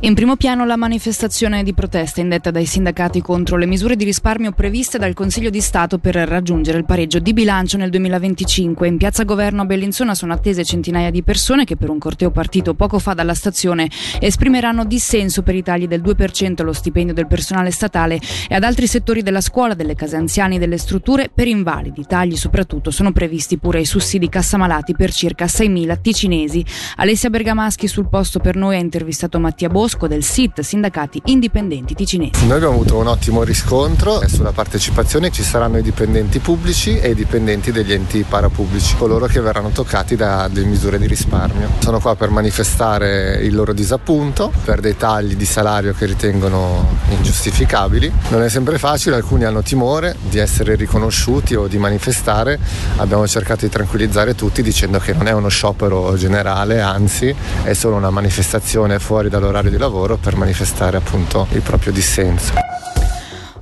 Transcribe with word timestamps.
In 0.00 0.14
primo 0.14 0.36
piano 0.36 0.66
la 0.66 0.76
manifestazione 0.76 1.62
di 1.62 1.72
protesta 1.72 2.20
indetta 2.20 2.50
dai 2.50 2.66
sindacati 2.66 3.22
contro 3.22 3.56
le 3.56 3.64
misure 3.64 3.96
di 3.96 4.04
risparmio 4.04 4.52
previste 4.52 4.98
dal 4.98 5.14
Consiglio 5.14 5.48
di 5.48 5.62
Stato 5.62 5.96
per 5.96 6.14
raggiungere 6.16 6.76
il 6.76 6.84
pareggio 6.84 7.18
di 7.18 7.32
bilancio 7.32 7.78
nel 7.78 7.88
2025. 7.88 8.86
In 8.86 8.98
piazza 8.98 9.24
Governo 9.24 9.62
a 9.62 9.64
Bellinzona 9.64 10.14
sono 10.14 10.34
attese 10.34 10.64
centinaia 10.64 11.10
di 11.10 11.22
persone 11.22 11.64
che 11.64 11.76
per 11.76 11.88
un 11.88 11.98
corteo 11.98 12.30
partito 12.30 12.74
poco 12.74 12.98
fa 12.98 13.14
dalla 13.14 13.32
stazione 13.32 13.88
esprimeranno 14.20 14.84
dissenso 14.84 15.42
per 15.42 15.54
i 15.54 15.62
tagli 15.62 15.88
del 15.88 16.02
2% 16.02 16.60
allo 16.60 16.74
stipendio 16.74 17.14
del 17.14 17.26
personale 17.26 17.70
statale 17.70 18.20
e 18.48 18.54
ad 18.54 18.64
altri 18.64 18.86
settori 18.86 19.22
della 19.22 19.40
scuola, 19.40 19.72
delle 19.72 19.94
case 19.94 20.16
anziani 20.16 20.56
e 20.56 20.58
delle 20.58 20.78
strutture 20.78 21.30
per 21.34 21.48
invalidi. 21.48 22.04
Tagli 22.06 22.36
soprattutto 22.36 22.90
sono 22.90 23.12
previsti 23.12 23.56
pure 23.56 23.78
ai 23.78 23.86
sussidi 23.86 24.28
cassamalati 24.28 24.94
per 24.94 25.10
circa 25.10 25.46
6.000 25.46 26.00
ticinesi. 26.02 26.62
Alessia 26.96 27.30
Bergamaschi 27.30 27.88
sul 27.88 28.10
posto 28.10 28.40
per 28.40 28.56
noi 28.56 28.76
ha 28.76 28.80
intervistato 28.80 29.40
Mattia 29.40 29.70
Bosco 29.70 29.84
Bosco 29.86 30.08
del 30.08 30.24
SIT 30.24 30.62
Sindacati 30.62 31.22
Indipendenti 31.26 31.94
Ticinesi. 31.94 32.44
Noi 32.44 32.56
abbiamo 32.56 32.74
avuto 32.74 32.96
un 32.96 33.06
ottimo 33.06 33.44
riscontro 33.44 34.20
sulla 34.26 34.50
partecipazione 34.50 35.30
ci 35.30 35.44
saranno 35.44 35.78
i 35.78 35.82
dipendenti 35.82 36.40
pubblici 36.40 36.98
e 36.98 37.10
i 37.10 37.14
dipendenti 37.14 37.70
degli 37.70 37.92
enti 37.92 38.24
parapubblici, 38.28 38.96
coloro 38.96 39.26
che 39.26 39.40
verranno 39.40 39.68
toccati 39.68 40.16
da 40.16 40.48
delle 40.48 40.66
misure 40.66 40.98
di 40.98 41.06
risparmio. 41.06 41.70
Sono 41.78 42.00
qua 42.00 42.16
per 42.16 42.30
manifestare 42.30 43.38
il 43.42 43.54
loro 43.54 43.72
disappunto 43.72 44.52
per 44.64 44.80
dei 44.80 44.96
tagli 44.96 45.36
di 45.36 45.44
salario 45.44 45.94
che 45.94 46.06
ritengono 46.06 46.84
ingiustificabili. 47.10 48.12
Non 48.30 48.42
è 48.42 48.48
sempre 48.48 48.78
facile, 48.78 49.14
alcuni 49.14 49.44
hanno 49.44 49.62
timore 49.62 50.16
di 50.28 50.38
essere 50.38 50.74
riconosciuti 50.74 51.54
o 51.54 51.68
di 51.68 51.78
manifestare. 51.78 52.58
Abbiamo 52.96 53.24
cercato 53.28 53.64
di 53.64 53.70
tranquillizzare 53.70 54.34
tutti 54.34 54.62
dicendo 54.62 54.98
che 54.98 55.12
non 55.12 55.28
è 55.28 55.32
uno 55.32 55.46
sciopero 55.46 56.16
generale, 56.16 56.80
anzi 56.80 57.32
è 57.62 57.72
solo 57.72 57.94
una 57.94 58.10
manifestazione 58.10 58.98
fuori 58.98 59.28
dall'orario 59.28 59.70
di 59.70 59.74
di 59.76 59.82
lavoro 59.82 60.16
per 60.16 60.36
manifestare 60.36 60.96
appunto 60.96 61.46
il 61.52 61.60
proprio 61.60 61.92
dissenso. 61.92 62.54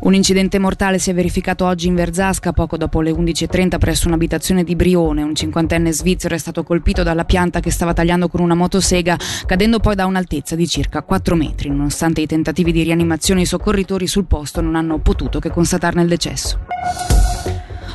Un 0.01 0.15
incidente 0.15 0.59
mortale 0.59 0.99
si 0.99 1.11
è 1.11 1.15
verificato 1.15 1.65
oggi 1.65 1.89
in 1.89 1.95
Verzasca 1.95 2.53
poco 2.53 2.77
dopo 2.77 3.01
le 3.01 3.11
11.30 3.11 3.79
presso 3.79 4.07
un'abitazione 4.07 4.63
di 4.63 4.77
Brione. 4.77 5.23
Un 5.23 5.35
cinquantenne 5.35 5.93
svizzero 5.93 6.35
è 6.35 6.39
stato 6.39 6.63
colpito 6.63 7.03
dalla 7.03 7.25
pianta 7.25 7.61
che 7.61 7.71
stava 7.71 7.95
tagliando 7.95 8.29
con 8.29 8.41
una 8.41 8.55
motosega, 8.55 9.17
cadendo 9.47 9.81
poi 9.81 9.95
da 9.95 10.05
un'altezza 10.05 10.55
di 10.57 10.69
circa 10.69 11.03
4 11.03 11.35
metri. 11.37 11.71
Nonostante 11.71 12.21
i 12.21 12.27
tentativi 12.27 12.71
di 12.71 12.83
rianimazione, 12.83 13.41
i 13.41 13.47
soccorritori 13.47 14.07
sul 14.07 14.27
posto 14.27 14.61
non 14.61 14.77
hanno 14.77 14.99
potuto 14.99 15.39
che 15.39 15.51
constatarne 15.51 16.03
il 16.03 16.09
decesso. 16.09 17.14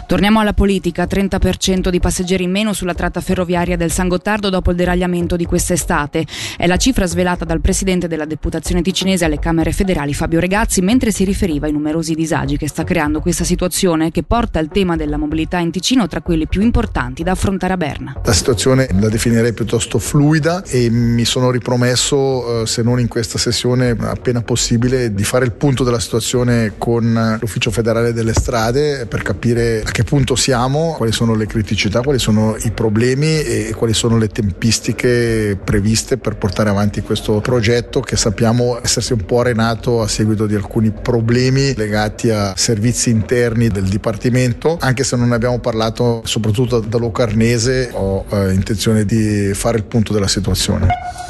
Torniamo 0.10 0.40
alla 0.40 0.54
politica, 0.54 1.04
30% 1.04 1.90
di 1.90 2.00
passeggeri 2.00 2.44
in 2.44 2.50
meno 2.50 2.74
sulla 2.74 2.96
tratta 2.96 3.22
ferroviaria 3.22 3.78
del 3.78 3.92
San 3.92 4.08
Gottardo 4.08 4.50
dopo 4.50 4.72
il 4.72 4.76
deragliamento 4.76 5.36
di 5.36 5.46
quest'estate. 5.46 6.26
È 6.58 6.66
la 6.66 6.78
cifra 6.78 7.06
svelata 7.06 7.46
dal 7.46 7.62
presidente 7.62 8.08
della 8.08 8.26
deputazione 8.26 8.82
ticinese 8.82 9.26
alle 9.26 9.38
Camere 9.38 9.72
federali 9.72 10.16
Fabio 10.16 10.40
Regazzi 10.40 10.82
mentre 10.82 11.12
si 11.12 11.26
riferiva 11.26 11.68
ai 11.68 11.74
numerosi 11.74 12.16
disagi 12.16 12.58
che 12.58 12.68
sta 12.68 12.84
creando 12.84 13.20
questa 13.20 13.44
situazione 13.44 14.10
che 14.10 14.24
porta 14.24 14.58
il 14.58 14.70
tema 14.70 14.96
della 14.96 15.16
mobilità 15.16 15.60
in 15.60 15.70
Ticino 15.70 16.08
tra 16.08 16.22
quelli 16.22 16.48
più 16.48 16.62
importanti 16.62 17.22
da 17.22 17.34
affrontare 17.34 17.74
a 17.74 17.78
Berna. 17.78 18.20
La 18.24 18.34
situazione 18.34 18.90
la 19.00 19.10
definirei 19.10 19.54
piuttosto 19.54 20.00
fluida 20.00 20.64
e 20.64 20.90
mi 20.90 21.24
sono 21.24 21.52
ripromesso, 21.52 22.64
eh, 22.64 22.66
se 22.66 22.82
non 22.82 23.00
in 23.00 23.08
questa 23.08 23.38
sessione 23.38 23.92
appena 23.92 24.42
possibile, 24.42 25.14
di 25.14 25.24
fare 25.24 25.46
il 25.46 25.52
punto 25.52 25.84
della 25.84 26.00
situazione 26.00 26.74
con 26.80 27.38
l'Ufficio 27.40 27.70
federale 27.70 28.12
delle 28.12 28.34
strade 28.34 29.06
per 29.06 29.22
capire 29.22 29.84
a 29.86 29.98
che 29.99 29.99
che 30.00 30.06
punto 30.06 30.38
siamo, 30.38 30.94
quali 30.96 31.12
sono 31.12 31.36
le 31.36 31.46
criticità, 31.46 32.00
quali 32.00 32.20
sono 32.20 32.56
i 32.64 32.72
problemi 32.72 33.42
e 33.42 33.74
quali 33.76 33.94
sono 33.94 34.18
le 34.18 34.30
tempistiche 34.30 35.60
previste 35.62 36.18
per 36.18 36.38
portare 36.38 36.70
avanti 36.70 37.02
questo 37.02 37.42
progetto 37.42 38.00
che 38.00 38.16
sappiamo 38.16 38.80
essersi 38.82 39.12
un 39.12 39.26
po' 39.26 39.42
arenato 39.42 40.02
a 40.02 40.08
seguito 40.08 40.46
di 40.46 40.56
alcuni 40.56 40.92
problemi 40.92 41.76
legati 41.76 42.30
a 42.30 42.54
servizi 42.56 43.10
interni 43.10 43.68
del 43.68 43.90
Dipartimento. 43.90 44.78
Anche 44.80 45.04
se 45.04 45.18
non 45.18 45.28
ne 45.28 45.36
abbiamo 45.36 45.60
parlato 45.60 46.22
soprattutto 46.24 46.80
da 46.80 46.98
Locarnese, 46.98 47.90
ho 47.92 48.24
eh, 48.30 48.54
intenzione 48.54 49.04
di 49.04 49.52
fare 49.54 49.80
il 49.80 49.84
punto 49.84 50.14
della 50.14 50.30
situazione. 50.30 51.29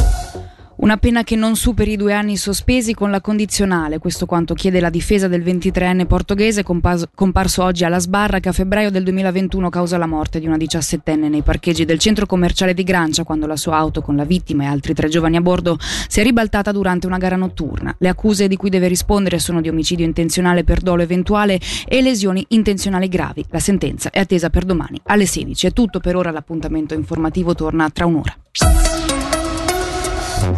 Una 0.81 0.95
pena 0.95 1.25
che 1.25 1.35
non 1.35 1.57
superi 1.57 1.91
i 1.91 1.97
due 1.97 2.13
anni 2.13 2.37
sospesi 2.37 2.93
con 2.93 3.11
la 3.11 3.19
condizionale, 3.19 3.97
questo 3.97 4.25
quanto 4.25 4.53
chiede 4.53 4.79
la 4.79 4.89
difesa 4.89 5.27
del 5.27 5.43
23enne 5.43 6.05
portoghese 6.05 6.63
comparso 6.63 7.63
oggi 7.63 7.83
alla 7.83 7.99
sbarra 7.99 8.39
che 8.39 8.47
a 8.47 8.53
febbraio 8.53 8.89
del 8.89 9.03
2021 9.03 9.67
causa 9.67 9.97
la 9.97 10.05
morte 10.05 10.39
di 10.39 10.47
una 10.47 10.55
17enne 10.55 11.27
nei 11.27 11.41
parcheggi 11.41 11.83
del 11.83 11.99
centro 11.99 12.25
commerciale 12.25 12.73
di 12.73 12.83
Grancia 12.83 13.25
quando 13.25 13.45
la 13.45 13.57
sua 13.57 13.75
auto 13.75 14.01
con 14.01 14.15
la 14.15 14.23
vittima 14.23 14.63
e 14.63 14.67
altri 14.67 14.93
tre 14.93 15.09
giovani 15.09 15.35
a 15.35 15.41
bordo 15.41 15.77
si 16.07 16.21
è 16.21 16.23
ribaltata 16.23 16.71
durante 16.71 17.07
una 17.07 17.17
gara 17.17 17.35
notturna. 17.35 17.93
Le 17.99 18.07
accuse 18.07 18.47
di 18.47 18.55
cui 18.55 18.69
deve 18.69 18.87
rispondere 18.87 19.37
sono 19.37 19.59
di 19.59 19.67
omicidio 19.67 20.05
intenzionale 20.05 20.63
per 20.63 20.79
dolo 20.79 21.01
eventuale 21.01 21.59
e 21.89 22.01
lesioni 22.01 22.45
intenzionali 22.49 23.09
gravi. 23.09 23.43
La 23.49 23.59
sentenza 23.59 24.11
è 24.11 24.19
attesa 24.19 24.49
per 24.49 24.63
domani 24.63 24.97
alle 25.07 25.25
16. 25.25 25.67
È 25.67 25.73
tutto 25.73 25.99
per 25.99 26.15
ora, 26.15 26.31
l'appuntamento 26.31 26.93
informativo 26.93 27.53
torna 27.53 27.89
tra 27.89 28.05
un'ora. 28.05 28.33